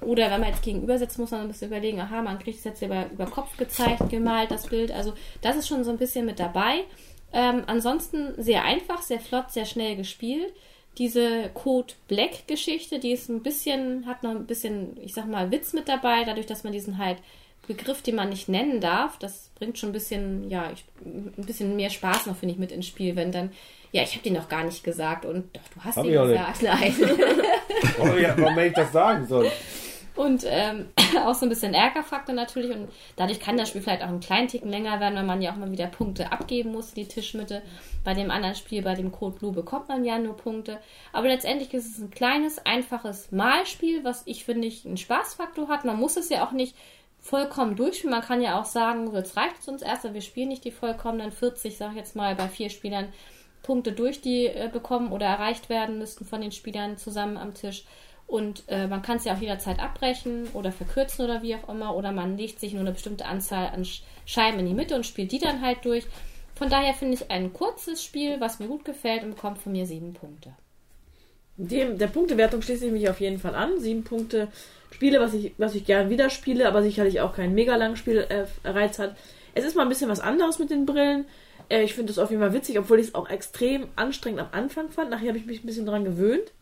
Oder 0.00 0.30
wenn 0.30 0.40
man 0.40 0.50
jetzt 0.50 0.62
gegenüber 0.62 0.98
sitzt, 0.98 1.18
muss 1.18 1.30
man 1.30 1.42
ein 1.42 1.48
bisschen 1.48 1.68
überlegen, 1.68 2.00
aha, 2.00 2.22
man 2.22 2.38
kriegt 2.38 2.58
es 2.58 2.64
jetzt 2.64 2.82
über, 2.82 3.06
über 3.10 3.26
Kopf 3.26 3.56
gezeigt, 3.56 4.08
gemalt, 4.10 4.50
das 4.50 4.66
Bild. 4.66 4.92
Also 4.92 5.14
das 5.40 5.56
ist 5.56 5.68
schon 5.68 5.84
so 5.84 5.90
ein 5.90 5.98
bisschen 5.98 6.26
mit 6.26 6.38
dabei. 6.38 6.84
Ähm, 7.32 7.64
ansonsten 7.66 8.34
sehr 8.42 8.64
einfach, 8.64 9.02
sehr 9.02 9.20
flott, 9.20 9.50
sehr 9.50 9.64
schnell 9.64 9.96
gespielt. 9.96 10.52
Diese 10.98 11.50
Code 11.54 11.94
Black 12.08 12.46
Geschichte, 12.46 12.98
die 12.98 13.12
ist 13.12 13.28
ein 13.28 13.42
bisschen, 13.42 14.06
hat 14.06 14.22
noch 14.22 14.30
ein 14.30 14.46
bisschen, 14.46 14.96
ich 15.02 15.14
sag 15.14 15.26
mal, 15.26 15.50
Witz 15.50 15.72
mit 15.72 15.88
dabei, 15.88 16.24
dadurch, 16.24 16.46
dass 16.46 16.64
man 16.64 16.72
diesen 16.72 16.98
halt 16.98 17.18
Begriff, 17.66 18.02
den 18.02 18.14
man 18.14 18.28
nicht 18.28 18.48
nennen 18.48 18.80
darf, 18.80 19.18
das 19.18 19.50
bringt 19.54 19.78
schon 19.78 19.90
ein 19.90 19.94
bisschen, 19.94 20.50
ja, 20.50 20.70
ich, 20.72 20.84
ein 21.04 21.32
bisschen 21.46 21.76
mehr 21.76 21.90
Spaß 21.90 22.26
noch, 22.26 22.36
finde 22.36 22.54
ich, 22.54 22.60
mit 22.60 22.72
ins 22.72 22.86
Spiel, 22.86 23.16
wenn 23.16 23.32
dann, 23.32 23.50
ja, 23.90 24.02
ich 24.02 24.12
habe 24.12 24.22
den 24.22 24.34
noch 24.34 24.48
gar 24.48 24.64
nicht 24.64 24.84
gesagt 24.84 25.24
und 25.24 25.56
doch, 25.56 25.62
du 25.74 25.80
hast 25.84 25.96
Hab 25.96 26.04
ich 26.04 26.10
nicht. 26.10 26.22
gesagt, 26.22 26.62
nein. 26.62 26.94
Oh 28.00 28.16
ja, 28.18 28.34
warum 28.36 28.54
hätte 28.54 28.68
ich 28.68 28.74
das 28.74 28.92
sagen 28.92 29.26
sollen? 29.26 29.50
Und 30.16 30.44
ähm, 30.46 30.90
auch 31.24 31.34
so 31.34 31.46
ein 31.46 31.48
bisschen 31.48 31.74
Ärgerfaktor 31.74 32.34
natürlich. 32.34 32.70
Und 32.70 32.88
dadurch 33.16 33.40
kann 33.40 33.56
das 33.56 33.68
Spiel 33.68 33.82
vielleicht 33.82 34.02
auch 34.02 34.08
einen 34.08 34.20
kleinen 34.20 34.48
Ticken 34.48 34.70
länger 34.70 35.00
werden, 35.00 35.16
weil 35.16 35.24
man 35.24 35.42
ja 35.42 35.52
auch 35.52 35.56
mal 35.56 35.72
wieder 35.72 35.86
Punkte 35.86 36.30
abgeben 36.30 36.72
muss 36.72 36.94
die 36.94 37.06
Tischmitte. 37.06 37.62
Bei 38.04 38.14
dem 38.14 38.30
anderen 38.30 38.54
Spiel, 38.54 38.82
bei 38.82 38.94
dem 38.94 39.10
Code 39.10 39.38
Blue, 39.38 39.52
bekommt 39.52 39.88
man 39.88 40.04
ja 40.04 40.18
nur 40.18 40.36
Punkte. 40.36 40.78
Aber 41.12 41.28
letztendlich 41.28 41.74
ist 41.74 41.90
es 41.90 41.98
ein 41.98 42.10
kleines, 42.10 42.64
einfaches 42.64 43.32
Malspiel, 43.32 44.04
was 44.04 44.22
ich 44.26 44.44
finde, 44.44 44.68
ich 44.68 44.84
einen 44.86 44.96
Spaßfaktor 44.96 45.68
hat. 45.68 45.84
Man 45.84 45.98
muss 45.98 46.16
es 46.16 46.28
ja 46.28 46.46
auch 46.46 46.52
nicht 46.52 46.76
vollkommen 47.24 47.74
durchspielen. 47.74 48.14
Man 48.14 48.24
kann 48.24 48.42
ja 48.42 48.60
auch 48.60 48.66
sagen, 48.66 49.12
jetzt 49.14 49.36
reicht 49.36 49.58
es 49.60 49.68
uns 49.68 49.82
erst, 49.82 50.12
wir 50.12 50.20
spielen 50.20 50.48
nicht 50.48 50.64
die 50.64 50.70
vollkommenen 50.70 51.32
40, 51.32 51.76
sag 51.76 51.92
ich 51.92 51.96
jetzt 51.96 52.14
mal, 52.14 52.34
bei 52.36 52.48
vier 52.48 52.68
Spielern 52.68 53.12
Punkte 53.62 53.92
durch, 53.92 54.20
die 54.20 54.46
äh, 54.46 54.68
bekommen 54.70 55.10
oder 55.10 55.26
erreicht 55.26 55.70
werden 55.70 55.98
müssten 55.98 56.26
von 56.26 56.42
den 56.42 56.52
Spielern 56.52 56.98
zusammen 56.98 57.38
am 57.38 57.54
Tisch. 57.54 57.84
Und 58.26 58.64
äh, 58.68 58.86
man 58.86 59.02
kann 59.02 59.18
es 59.18 59.24
ja 59.24 59.34
auch 59.34 59.40
jederzeit 59.40 59.80
abbrechen 59.80 60.48
oder 60.54 60.72
verkürzen 60.72 61.24
oder 61.24 61.42
wie 61.42 61.54
auch 61.54 61.68
immer. 61.68 61.94
Oder 61.94 62.10
man 62.10 62.36
legt 62.36 62.58
sich 62.58 62.72
nur 62.72 62.80
eine 62.80 62.92
bestimmte 62.92 63.26
Anzahl 63.26 63.68
an 63.68 63.84
Sch- 63.84 64.02
Scheiben 64.26 64.58
in 64.60 64.66
die 64.66 64.74
Mitte 64.74 64.96
und 64.96 65.06
spielt 65.06 65.30
die 65.30 65.38
dann 65.38 65.60
halt 65.60 65.84
durch. 65.84 66.04
Von 66.54 66.70
daher 66.70 66.94
finde 66.94 67.14
ich 67.14 67.30
ein 67.30 67.52
kurzes 67.52 68.02
Spiel, 68.02 68.40
was 68.40 68.60
mir 68.60 68.68
gut 68.68 68.84
gefällt 68.84 69.22
und 69.24 69.34
bekommt 69.34 69.58
von 69.58 69.72
mir 69.72 69.86
sieben 69.86 70.14
Punkte. 70.14 70.54
Dem, 71.56 71.98
der 71.98 72.06
Punktewertung 72.08 72.62
schließe 72.62 72.86
ich 72.86 72.92
mich 72.92 73.08
auf 73.08 73.20
jeden 73.20 73.38
Fall 73.38 73.54
an. 73.54 73.78
Sieben 73.78 74.04
Punkte 74.04 74.48
Spiele, 74.90 75.20
was 75.20 75.34
ich, 75.34 75.52
was 75.58 75.74
ich 75.74 75.84
gern 75.84 76.10
wieder 76.10 76.30
spiele, 76.30 76.66
aber 76.66 76.82
sicherlich 76.82 77.20
auch 77.20 77.34
kein 77.34 77.54
mega 77.54 77.76
langes 77.76 77.98
Spiel 77.98 78.26
äh, 78.28 78.46
hat. 78.64 79.16
Es 79.54 79.64
ist 79.64 79.76
mal 79.76 79.82
ein 79.82 79.88
bisschen 79.88 80.10
was 80.10 80.20
anderes 80.20 80.58
mit 80.58 80.70
den 80.70 80.86
Brillen. 80.86 81.26
Äh, 81.68 81.82
ich 81.82 81.94
finde 81.94 82.12
es 82.12 82.18
auf 82.18 82.30
jeden 82.30 82.42
Fall 82.42 82.54
witzig, 82.54 82.78
obwohl 82.78 82.98
ich 82.98 83.08
es 83.08 83.14
auch 83.14 83.28
extrem 83.28 83.88
anstrengend 83.96 84.40
am 84.40 84.48
Anfang 84.52 84.90
fand. 84.90 85.10
Nachher 85.10 85.28
habe 85.28 85.38
ich 85.38 85.46
mich 85.46 85.62
ein 85.62 85.66
bisschen 85.66 85.86
dran 85.86 86.04
gewöhnt. 86.04 86.52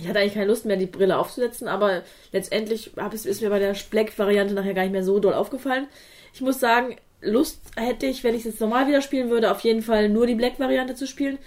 Ich 0.00 0.08
hatte 0.08 0.18
eigentlich 0.18 0.34
keine 0.34 0.46
Lust 0.46 0.64
mehr, 0.64 0.76
die 0.76 0.86
Brille 0.86 1.18
aufzusetzen, 1.18 1.68
aber 1.68 2.02
letztendlich 2.32 2.92
ist 2.96 3.42
mir 3.42 3.50
bei 3.50 3.58
der 3.58 3.76
Black-Variante 3.90 4.54
nachher 4.54 4.74
gar 4.74 4.82
nicht 4.82 4.92
mehr 4.92 5.04
so 5.04 5.18
doll 5.18 5.34
aufgefallen. 5.34 5.88
Ich 6.32 6.40
muss 6.40 6.58
sagen, 6.58 6.96
Lust 7.20 7.60
hätte 7.76 8.06
ich, 8.06 8.24
wenn 8.24 8.34
ich 8.34 8.40
es 8.40 8.52
jetzt 8.52 8.60
normal 8.60 8.88
wieder 8.88 9.02
spielen 9.02 9.30
würde, 9.30 9.50
auf 9.50 9.60
jeden 9.60 9.82
Fall 9.82 10.08
nur 10.08 10.26
die 10.26 10.34
Black-Variante 10.34 10.94
zu 10.94 11.06
spielen. 11.06 11.38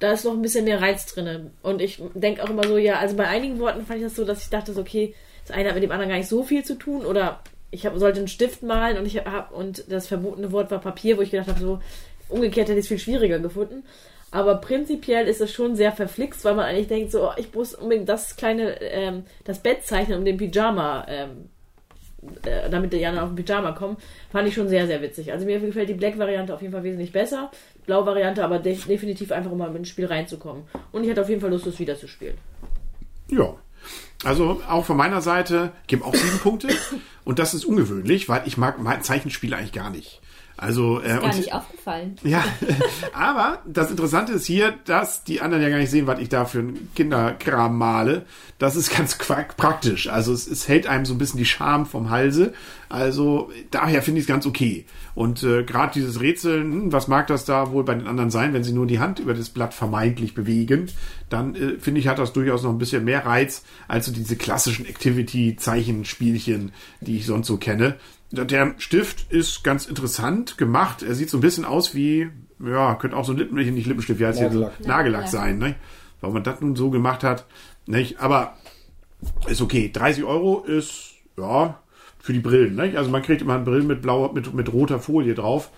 Da 0.00 0.12
ist 0.12 0.24
noch 0.24 0.32
ein 0.32 0.42
bisschen 0.42 0.64
mehr 0.64 0.80
Reiz 0.80 1.06
drin. 1.06 1.50
Und 1.62 1.80
ich 1.80 2.02
denke 2.14 2.42
auch 2.42 2.50
immer 2.50 2.66
so, 2.66 2.78
ja, 2.78 2.98
also 2.98 3.16
bei 3.16 3.28
einigen 3.28 3.58
Worten 3.60 3.84
fand 3.84 3.98
ich 3.98 4.04
das 4.04 4.16
so, 4.16 4.24
dass 4.24 4.42
ich 4.42 4.50
dachte, 4.50 4.72
so, 4.72 4.80
okay, 4.80 5.14
das 5.46 5.56
eine 5.56 5.68
hat 5.68 5.74
mit 5.74 5.84
dem 5.84 5.92
anderen 5.92 6.10
gar 6.10 6.18
nicht 6.18 6.28
so 6.28 6.42
viel 6.42 6.64
zu 6.64 6.74
tun 6.74 7.04
oder 7.04 7.42
ich 7.70 7.86
hab, 7.86 7.96
sollte 7.98 8.18
einen 8.18 8.28
Stift 8.28 8.62
malen 8.62 8.98
und 8.98 9.06
ich 9.06 9.18
hab, 9.18 9.52
und 9.52 9.84
das 9.88 10.08
verbotene 10.08 10.50
Wort 10.52 10.70
war 10.70 10.80
Papier, 10.80 11.16
wo 11.16 11.22
ich 11.22 11.30
gedacht 11.30 11.48
habe, 11.48 11.60
so 11.60 11.80
umgekehrt 12.28 12.68
hätte 12.68 12.78
ich 12.78 12.84
es 12.84 12.88
viel 12.88 12.98
schwieriger 12.98 13.38
gefunden. 13.38 13.84
Aber 14.32 14.56
prinzipiell 14.56 15.26
ist 15.26 15.40
es 15.40 15.52
schon 15.52 15.74
sehr 15.74 15.92
verflixt, 15.92 16.44
weil 16.44 16.54
man 16.54 16.66
eigentlich 16.66 16.88
denkt, 16.88 17.10
so, 17.10 17.28
oh, 17.28 17.32
ich 17.36 17.52
muss 17.52 17.74
unbedingt 17.74 18.08
das 18.08 18.36
kleine, 18.36 18.80
ähm, 18.80 19.24
das 19.44 19.60
Bett 19.60 19.84
zeichnen, 19.84 20.18
um 20.18 20.24
den 20.24 20.36
Pyjama, 20.36 21.04
ähm, 21.08 21.48
äh, 22.44 22.70
damit 22.70 22.92
die 22.92 23.04
anderen 23.04 23.28
auf 23.28 23.34
den 23.34 23.44
Pyjama 23.44 23.72
kommen, 23.72 23.96
fand 24.30 24.46
ich 24.46 24.54
schon 24.54 24.68
sehr, 24.68 24.86
sehr 24.86 25.02
witzig. 25.02 25.32
Also 25.32 25.46
mir 25.46 25.58
gefällt 25.58 25.88
die 25.88 25.94
Black-Variante 25.94 26.54
auf 26.54 26.62
jeden 26.62 26.72
Fall 26.72 26.84
wesentlich 26.84 27.12
besser. 27.12 27.50
Blau-Variante 27.86 28.44
aber 28.44 28.60
de 28.60 28.76
definitiv 28.76 29.32
einfach, 29.32 29.50
um 29.50 29.58
mal 29.58 29.74
ins 29.74 29.88
Spiel 29.88 30.06
reinzukommen. 30.06 30.64
Und 30.92 31.02
ich 31.02 31.10
hatte 31.10 31.22
auf 31.22 31.28
jeden 31.28 31.40
Fall 31.40 31.50
Lust, 31.50 31.66
das 31.66 31.78
wieder 31.78 31.96
zu 31.96 32.06
spielen. 32.06 32.38
Ja. 33.28 33.56
Also 34.22 34.60
auch 34.68 34.84
von 34.84 34.98
meiner 34.98 35.22
Seite 35.22 35.72
geben 35.86 36.02
auch 36.02 36.14
sieben 36.14 36.38
Punkte. 36.38 36.68
Und 37.24 37.38
das 37.38 37.54
ist 37.54 37.64
ungewöhnlich, 37.64 38.28
weil 38.28 38.42
ich 38.46 38.58
mag 38.58 38.78
mein 38.78 39.02
Zeichenspiel 39.02 39.54
eigentlich 39.54 39.72
gar 39.72 39.90
nicht. 39.90 40.20
Also, 40.60 41.00
äh, 41.00 41.08
Gar 41.08 41.24
und, 41.24 41.36
nicht 41.36 41.54
aufgefallen. 41.54 42.16
ja, 42.22 42.44
aber 43.14 43.60
das 43.66 43.90
Interessante 43.90 44.34
ist 44.34 44.44
hier, 44.44 44.74
dass 44.84 45.24
die 45.24 45.40
anderen 45.40 45.62
ja 45.62 45.70
gar 45.70 45.78
nicht 45.78 45.90
sehen, 45.90 46.06
was 46.06 46.20
ich 46.20 46.28
da 46.28 46.44
für 46.44 46.58
einen 46.58 46.90
Kinderkram 46.94 47.78
male. 47.78 48.26
Das 48.58 48.76
ist 48.76 48.94
ganz 48.94 49.16
praktisch. 49.16 50.08
Also 50.08 50.34
es, 50.34 50.46
es 50.46 50.68
hält 50.68 50.86
einem 50.86 51.06
so 51.06 51.14
ein 51.14 51.18
bisschen 51.18 51.38
die 51.38 51.46
Scham 51.46 51.86
vom 51.86 52.10
Halse. 52.10 52.52
Also 52.90 53.50
daher 53.70 54.02
finde 54.02 54.18
ich 54.18 54.24
es 54.24 54.28
ganz 54.28 54.44
okay. 54.44 54.84
Und 55.14 55.42
äh, 55.44 55.62
gerade 55.62 55.94
dieses 55.94 56.20
Rätseln, 56.20 56.72
hm, 56.72 56.92
was 56.92 57.08
mag 57.08 57.26
das 57.28 57.46
da 57.46 57.72
wohl 57.72 57.84
bei 57.84 57.94
den 57.94 58.06
anderen 58.06 58.30
sein, 58.30 58.52
wenn 58.52 58.64
sie 58.64 58.74
nur 58.74 58.86
die 58.86 59.00
Hand 59.00 59.18
über 59.18 59.32
das 59.32 59.48
Blatt 59.48 59.72
vermeintlich 59.72 60.34
bewegen, 60.34 60.90
dann 61.30 61.54
äh, 61.54 61.78
finde 61.78 62.00
ich, 62.00 62.08
hat 62.08 62.18
das 62.18 62.34
durchaus 62.34 62.64
noch 62.64 62.70
ein 62.70 62.78
bisschen 62.78 63.04
mehr 63.04 63.24
Reiz 63.24 63.64
als 63.88 64.04
so 64.04 64.12
diese 64.12 64.36
klassischen 64.36 64.84
Activity-Zeichenspielchen, 64.84 66.72
die 67.00 67.16
ich 67.16 67.24
sonst 67.24 67.46
so 67.46 67.56
kenne. 67.56 67.96
Der 68.32 68.74
Stift 68.78 69.32
ist 69.32 69.64
ganz 69.64 69.86
interessant 69.86 70.56
gemacht. 70.56 71.02
Er 71.02 71.14
sieht 71.14 71.30
so 71.30 71.38
ein 71.38 71.40
bisschen 71.40 71.64
aus 71.64 71.94
wie, 71.94 72.30
ja, 72.64 72.94
könnte 72.94 73.16
auch 73.16 73.24
so 73.24 73.32
ein 73.32 73.38
Lippen, 73.38 73.56
nicht 73.56 73.86
Lippenstift, 73.86 74.20
wie 74.20 74.26
heißt 74.26 74.38
hier 74.38 74.50
so 74.50 74.60
Nagellack. 74.60 74.86
Nagellack 74.86 75.28
sein, 75.28 75.58
ne? 75.58 75.74
Warum 76.20 76.34
man 76.34 76.44
das 76.44 76.60
nun 76.60 76.76
so 76.76 76.90
gemacht 76.90 77.24
hat, 77.24 77.46
nicht? 77.86 78.20
Aber 78.20 78.56
ist 79.48 79.60
okay. 79.60 79.90
30 79.92 80.24
Euro 80.24 80.62
ist, 80.62 81.14
ja, 81.36 81.80
für 82.20 82.32
die 82.32 82.40
Brillen. 82.40 82.76
Ne? 82.76 82.92
Also 82.96 83.10
man 83.10 83.22
kriegt 83.22 83.42
immer 83.42 83.54
einen 83.54 83.64
Brillen 83.64 83.86
mit 83.86 84.02
blauer, 84.02 84.32
mit, 84.32 84.52
mit 84.54 84.72
roter 84.72 85.00
Folie 85.00 85.34
drauf. 85.34 85.70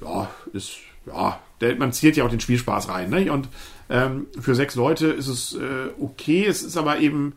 Ja, 0.00 0.28
ist, 0.52 0.76
ja, 1.06 1.40
der, 1.60 1.76
man 1.76 1.92
zählt 1.92 2.16
ja 2.16 2.24
auch 2.24 2.30
den 2.30 2.40
Spielspaß 2.40 2.88
rein. 2.88 3.10
Ne? 3.10 3.32
Und 3.32 3.48
ähm, 3.88 4.26
für 4.38 4.54
sechs 4.54 4.74
Leute 4.74 5.06
ist 5.06 5.28
es 5.28 5.54
äh, 5.54 5.90
okay, 6.00 6.44
es 6.44 6.62
ist 6.62 6.76
aber 6.76 6.98
eben 6.98 7.34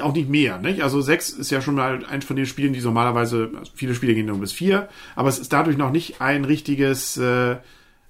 auch 0.00 0.12
nicht 0.12 0.28
mehr. 0.28 0.58
Nicht? 0.58 0.82
Also 0.82 1.00
sechs 1.00 1.30
ist 1.30 1.50
ja 1.50 1.62
schon 1.62 1.74
mal 1.74 2.04
eins 2.04 2.24
von 2.24 2.36
den 2.36 2.46
Spielen, 2.46 2.72
die 2.72 2.80
normalerweise, 2.80 3.50
also 3.58 3.72
viele 3.74 3.94
Spiele 3.94 4.14
gehen 4.14 4.26
nur 4.26 4.38
bis 4.38 4.52
vier, 4.52 4.88
aber 5.16 5.28
es 5.28 5.38
ist 5.38 5.52
dadurch 5.52 5.76
noch 5.76 5.90
nicht 5.90 6.20
ein 6.20 6.44
richtiges, 6.44 7.16
äh, 7.16 7.56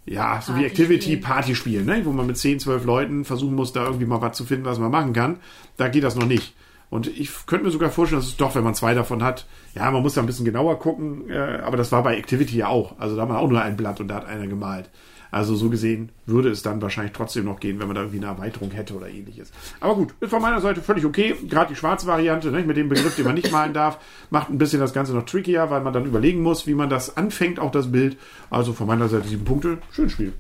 ja, 0.04 0.40
so 0.42 0.56
wie 0.56 0.62
Partyspiel. 0.62 0.66
Activity 0.66 1.16
Partyspiel, 1.16 1.84
ne? 1.84 2.04
wo 2.04 2.12
man 2.12 2.26
mit 2.26 2.36
10, 2.36 2.58
12 2.58 2.84
Leuten 2.84 3.24
versuchen 3.24 3.54
muss, 3.54 3.72
da 3.72 3.84
irgendwie 3.84 4.06
mal 4.06 4.20
was 4.20 4.36
zu 4.36 4.44
finden, 4.44 4.64
was 4.64 4.80
man 4.80 4.90
machen 4.90 5.12
kann. 5.12 5.38
Da 5.76 5.88
geht 5.88 6.02
das 6.02 6.16
noch 6.16 6.26
nicht. 6.26 6.54
Und 6.92 7.06
ich 7.06 7.46
könnte 7.46 7.64
mir 7.64 7.70
sogar 7.70 7.88
vorstellen, 7.88 8.20
dass 8.20 8.28
es 8.28 8.36
doch, 8.36 8.54
wenn 8.54 8.64
man 8.64 8.74
zwei 8.74 8.92
davon 8.92 9.22
hat, 9.22 9.46
ja, 9.74 9.90
man 9.90 10.02
muss 10.02 10.12
da 10.12 10.20
ein 10.20 10.26
bisschen 10.26 10.44
genauer 10.44 10.78
gucken, 10.78 11.30
äh, 11.30 11.60
aber 11.64 11.78
das 11.78 11.90
war 11.90 12.02
bei 12.02 12.18
Activity 12.18 12.58
ja 12.58 12.68
auch. 12.68 12.98
Also 12.98 13.16
da 13.16 13.24
man 13.24 13.38
auch 13.38 13.48
nur 13.48 13.62
ein 13.62 13.78
Blatt 13.78 13.98
und 14.00 14.08
da 14.08 14.16
hat 14.16 14.26
einer 14.26 14.46
gemalt. 14.46 14.90
Also 15.30 15.54
so 15.54 15.70
gesehen 15.70 16.10
würde 16.26 16.50
es 16.50 16.60
dann 16.60 16.82
wahrscheinlich 16.82 17.14
trotzdem 17.14 17.46
noch 17.46 17.60
gehen, 17.60 17.80
wenn 17.80 17.86
man 17.86 17.94
da 17.94 18.02
irgendwie 18.02 18.18
eine 18.18 18.26
Erweiterung 18.26 18.72
hätte 18.72 18.94
oder 18.94 19.08
ähnliches. 19.08 19.52
Aber 19.80 19.94
gut, 19.94 20.14
ist 20.20 20.28
von 20.28 20.42
meiner 20.42 20.60
Seite 20.60 20.82
völlig 20.82 21.06
okay. 21.06 21.34
Gerade 21.48 21.70
die 21.70 21.76
schwarze 21.76 22.06
Variante, 22.06 22.50
ne, 22.50 22.62
mit 22.62 22.76
dem 22.76 22.90
Begriff, 22.90 23.16
den 23.16 23.24
man 23.24 23.36
nicht 23.36 23.50
malen 23.50 23.72
darf, 23.72 23.98
macht 24.28 24.50
ein 24.50 24.58
bisschen 24.58 24.80
das 24.80 24.92
Ganze 24.92 25.14
noch 25.14 25.24
trickier, 25.24 25.70
weil 25.70 25.80
man 25.80 25.94
dann 25.94 26.04
überlegen 26.04 26.42
muss, 26.42 26.66
wie 26.66 26.74
man 26.74 26.90
das 26.90 27.16
anfängt, 27.16 27.58
auch 27.58 27.70
das 27.70 27.90
Bild. 27.90 28.18
Also 28.50 28.74
von 28.74 28.86
meiner 28.86 29.08
Seite 29.08 29.28
sieben 29.28 29.46
Punkte. 29.46 29.78
Schönes 29.92 30.12
Spiel. 30.12 30.34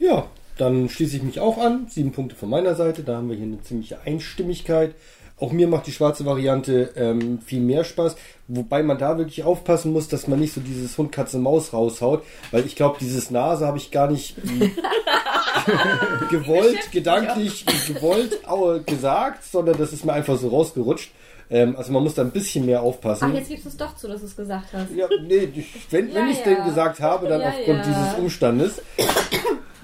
Ja, 0.00 0.26
dann 0.58 0.88
schließe 0.88 1.18
ich 1.18 1.22
mich 1.22 1.38
auch 1.38 1.58
an. 1.58 1.86
Sieben 1.88 2.10
Punkte 2.10 2.34
von 2.34 2.50
meiner 2.50 2.74
Seite. 2.74 3.04
Da 3.04 3.18
haben 3.18 3.28
wir 3.28 3.36
hier 3.36 3.46
eine 3.46 3.62
ziemliche 3.62 4.00
Einstimmigkeit. 4.00 4.96
Auch 5.38 5.52
mir 5.52 5.68
macht 5.68 5.86
die 5.86 5.92
schwarze 5.92 6.24
Variante 6.24 6.92
ähm, 6.96 7.40
viel 7.44 7.60
mehr 7.60 7.84
Spaß. 7.84 8.16
Wobei 8.48 8.82
man 8.82 8.96
da 8.96 9.18
wirklich 9.18 9.44
aufpassen 9.44 9.92
muss, 9.92 10.08
dass 10.08 10.28
man 10.28 10.40
nicht 10.40 10.54
so 10.54 10.60
dieses 10.62 10.96
Hund, 10.96 11.12
Katze, 11.12 11.38
Maus 11.38 11.72
raushaut. 11.74 12.22
Weil 12.52 12.64
ich 12.64 12.74
glaube, 12.74 12.96
dieses 13.00 13.30
Nase 13.30 13.66
habe 13.66 13.76
ich 13.76 13.90
gar 13.90 14.10
nicht 14.10 14.36
ähm, 14.38 14.70
gewollt, 16.30 16.90
gedanklich 16.90 17.66
gewollt 17.86 18.40
gesagt, 18.86 19.44
sondern 19.44 19.76
das 19.78 19.92
ist 19.92 20.04
mir 20.04 20.12
einfach 20.14 20.38
so 20.38 20.48
rausgerutscht. 20.48 21.10
Ähm, 21.48 21.76
also 21.76 21.92
man 21.92 22.02
muss 22.02 22.14
da 22.14 22.22
ein 22.22 22.30
bisschen 22.30 22.66
mehr 22.66 22.82
aufpassen. 22.82 23.28
Ach, 23.30 23.34
jetzt 23.34 23.48
gibst 23.48 23.66
du 23.66 23.68
es 23.68 23.76
doch 23.76 23.94
zu, 23.94 24.08
dass 24.08 24.20
du 24.20 24.26
es 24.26 24.36
gesagt 24.36 24.72
hast. 24.72 24.90
Ja, 24.94 25.06
nee, 25.22 25.48
wenn, 25.90 26.08
wenn 26.08 26.14
Ja, 26.14 26.26
ich 26.30 26.38
es 26.40 26.44
ja. 26.46 26.54
denn 26.54 26.64
gesagt 26.64 27.00
habe, 27.00 27.28
dann 27.28 27.40
Ja, 27.40 27.48
aufgrund 27.50 27.84
dieses 27.86 28.14
Umstandes. 28.18 28.82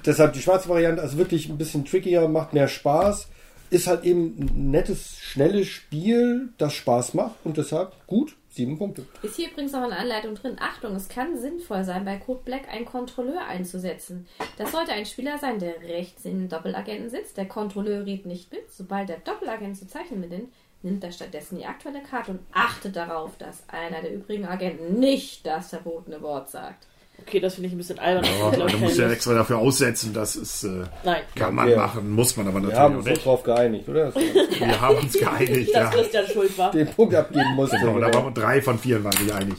Deshalb 0.04 0.32
die 0.32 0.40
schwarze 0.40 0.68
Variante, 0.68 1.00
also 1.02 1.18
wirklich 1.18 1.48
ein 1.48 1.58
bisschen 1.58 1.84
trickier, 1.84 2.26
macht 2.26 2.52
mehr 2.52 2.66
Spaß. 2.66 3.28
Ist 3.72 3.86
halt 3.86 4.04
eben 4.04 4.36
ein 4.38 4.70
nettes, 4.70 5.16
schnelles 5.18 5.66
Spiel, 5.66 6.50
das 6.58 6.74
Spaß 6.74 7.14
macht 7.14 7.36
und 7.42 7.56
deshalb 7.56 7.94
gut, 8.06 8.36
sieben 8.50 8.76
Punkte. 8.76 9.06
Ist 9.22 9.36
hier 9.36 9.50
übrigens 9.50 9.72
noch 9.72 9.80
eine 9.80 9.96
Anleitung 9.96 10.34
drin. 10.34 10.58
Achtung, 10.60 10.94
es 10.94 11.08
kann 11.08 11.38
sinnvoll 11.38 11.82
sein, 11.82 12.04
bei 12.04 12.18
Code 12.18 12.42
Black 12.44 12.68
einen 12.70 12.84
Kontrolleur 12.84 13.46
einzusetzen. 13.46 14.26
Das 14.58 14.72
sollte 14.72 14.92
ein 14.92 15.06
Spieler 15.06 15.38
sein, 15.38 15.58
der 15.58 15.80
rechts 15.80 16.26
in 16.26 16.40
den 16.40 16.48
Doppelagenten 16.50 17.08
sitzt. 17.08 17.38
Der 17.38 17.48
Kontrolleur 17.48 18.04
redet 18.04 18.26
nicht 18.26 18.52
mit. 18.52 18.70
Sobald 18.70 19.08
der 19.08 19.20
Doppelagent 19.20 19.78
zu 19.78 19.86
zeichnen 19.86 20.20
beginnt, 20.20 20.52
nimmt 20.82 21.02
er 21.02 21.12
stattdessen 21.12 21.56
die 21.56 21.64
aktuelle 21.64 22.02
Karte 22.02 22.32
und 22.32 22.40
achtet 22.52 22.94
darauf, 22.94 23.38
dass 23.38 23.66
einer 23.70 24.02
der 24.02 24.12
übrigen 24.12 24.44
Agenten 24.44 24.98
nicht 24.98 25.46
das 25.46 25.70
verbotene 25.70 26.20
Wort 26.20 26.50
sagt. 26.50 26.88
Okay, 27.26 27.40
das 27.40 27.54
finde 27.54 27.68
ich 27.68 27.74
ein 27.74 27.78
bisschen 27.78 27.98
albern. 27.98 28.24
Aber 28.40 28.50
Ich 28.50 28.56
glaub, 28.56 28.70
da 28.70 28.76
muss 28.78 28.96
keine 28.96 29.08
ja 29.08 29.12
extra 29.12 29.34
dafür 29.34 29.58
aussetzen. 29.58 30.12
Das 30.12 30.36
ist, 30.36 30.64
äh, 30.64 30.82
Nein, 31.04 31.22
kann 31.34 31.54
man 31.54 31.68
Ja. 31.70 31.76
machen, 31.76 32.10
muss 32.10 32.36
man 32.36 32.46
aber 32.48 32.56
Wir 32.56 32.60
natürlich 32.62 32.78
haben 32.80 32.94
auch 32.94 32.98
uns 32.98 33.06
nicht. 33.06 33.24
drauf 33.24 33.42
geeinigt, 33.42 33.88
oder? 33.88 34.14
Wir 34.58 34.80
haben 34.80 34.96
uns 34.96 35.12
geeinigt. 35.12 35.74
dass 35.74 35.82
ja. 35.82 35.90
Christian 35.90 36.26
schuld 36.26 36.58
war. 36.58 36.70
Den 36.72 36.86
Punkt 36.88 37.14
abgeben 37.14 37.54
musste. 37.54 37.76
Genau, 37.78 37.98
da 37.98 38.12
waren 38.12 38.24
wir 38.26 38.30
drei 38.32 38.60
von 38.62 38.78
vier 38.78 39.02
waren 39.04 39.12
sich 39.16 39.32
einig. 39.32 39.54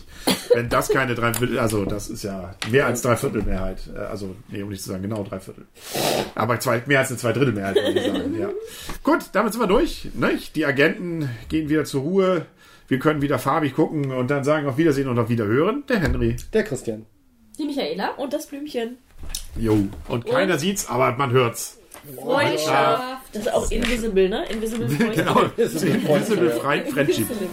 Wenn 0.53 0.69
das 0.69 0.89
keine 0.89 1.15
drei 1.15 1.33
Viertel, 1.33 1.57
also 1.59 1.85
das 1.85 2.09
ist 2.09 2.23
ja 2.23 2.53
mehr 2.69 2.85
als 2.85 3.01
drei 3.01 3.15
Viertel 3.15 3.41
Mehrheit. 3.43 3.79
Äh, 3.95 3.99
Also, 3.99 4.35
nee, 4.49 4.61
um 4.61 4.69
nicht 4.69 4.83
zu 4.83 4.89
sagen, 4.89 5.01
genau 5.03 5.23
drei 5.23 5.39
Viertel. 5.39 5.65
Aber 6.35 6.59
zwei, 6.59 6.81
mehr 6.85 6.99
als 6.99 7.09
eine 7.09 7.17
zwei 7.17 7.31
Drittel 7.33 7.53
Mehrheit, 7.53 7.75
würde 7.75 7.99
ich 7.99 8.05
sagen, 8.05 8.39
ja. 8.39 8.49
Gut, 9.03 9.19
damit 9.33 9.53
sind 9.53 9.61
wir 9.61 9.67
durch. 9.67 10.09
Nicht? 10.13 10.55
Die 10.55 10.65
Agenten 10.65 11.29
gehen 11.49 11.69
wieder 11.69 11.85
zur 11.85 12.01
Ruhe. 12.01 12.45
Wir 12.87 12.99
können 12.99 13.21
wieder 13.21 13.39
farbig 13.39 13.73
gucken 13.75 14.11
und 14.11 14.29
dann 14.29 14.43
sagen 14.43 14.67
auf 14.67 14.77
Wiedersehen 14.77 15.07
und 15.07 15.17
auf 15.17 15.29
Wiederhören. 15.29 15.83
Der 15.89 15.99
Henry. 15.99 16.35
Der 16.53 16.63
Christian. 16.63 17.05
Die 17.57 17.65
Michaela. 17.65 18.11
Und 18.17 18.33
das 18.33 18.47
Blümchen. 18.47 18.97
Jo. 19.57 19.77
Und 20.07 20.25
keiner 20.25 20.57
sieht's, 20.57 20.87
aber 20.89 21.11
man 21.13 21.31
hört's. 21.31 21.79
Freundschaft. 22.21 23.23
Das 23.33 23.43
ist 23.43 23.53
auch 23.53 23.71
invisible, 23.71 24.27
ne? 24.29 24.45
Invisible 24.49 24.89
Freundschaft. 24.89 25.55
Genau. 25.57 25.75
Invisible 25.95 26.49
Friendship. 26.51 26.97
Invisible. 26.97 27.47